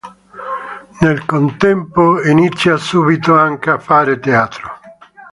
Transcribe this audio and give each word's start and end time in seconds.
Nel 1.01 1.25
contempo 1.25 2.23
inizia 2.23 2.75
subito 2.77 3.37
anche 3.37 3.69
a 3.69 3.77
fare 3.77 4.17
teatro. 4.19 4.71